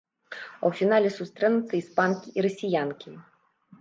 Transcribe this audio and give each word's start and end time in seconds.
А 0.35 0.37
ў 0.37 0.71
фінале 0.79 1.11
сустрэнуцца 1.17 1.73
іспанкі 1.83 2.27
і 2.37 2.49
расіянкі. 2.49 3.09